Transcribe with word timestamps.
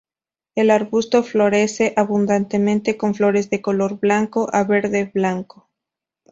El 0.55 0.71
arbusto 0.71 1.21
florece 1.21 1.93
abundantemente 1.95 2.97
con 2.97 3.13
flores 3.13 3.51
de 3.51 3.61
color 3.61 3.99
blanco 3.99 4.47
a 4.51 4.63
verde-blanco. 4.63 5.69